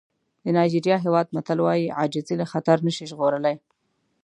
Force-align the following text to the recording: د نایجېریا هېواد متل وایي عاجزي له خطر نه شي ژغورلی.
د 0.43 0.45
نایجېریا 0.55 0.97
هېواد 1.05 1.27
متل 1.35 1.59
وایي 1.65 1.93
عاجزي 1.97 2.35
له 2.41 2.45
خطر 2.51 2.77
نه 2.87 2.91
شي 2.95 3.05
ژغورلی. 3.11 3.55